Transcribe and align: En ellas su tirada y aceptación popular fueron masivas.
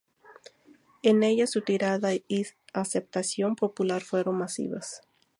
En 1.03 1.21
ellas 1.21 1.51
su 1.51 1.61
tirada 1.61 2.15
y 2.15 2.25
aceptación 2.73 3.55
popular 3.55 4.01
fueron 4.01 4.39
masivas. 4.39 5.01